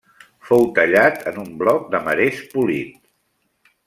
Fou 0.47 0.63
tallat 0.77 1.21
en 1.33 1.37
un 1.43 1.51
bloc 1.63 1.85
de 1.93 1.99
marès 2.09 2.41
polit. 2.55 2.97